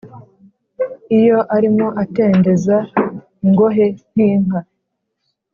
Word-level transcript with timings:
iyo 1.19 1.37
arimo 1.55 1.87
atendeza 2.03 2.77
ingohe 3.43 3.85
nk’inka 4.11 4.59